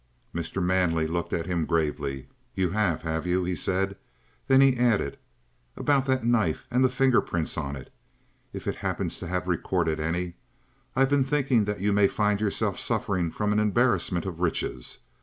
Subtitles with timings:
[0.33, 0.63] Mr.
[0.63, 3.95] Manley looked at him gravely: "You have, have you?" he said.
[4.47, 5.19] Then he added:
[5.77, 7.93] "About that knife and the finger prints on it,
[8.51, 10.33] if it happens to have recorded any:
[10.95, 14.97] I've been thinking that you may find yourself suffering from an embarrassment of riches.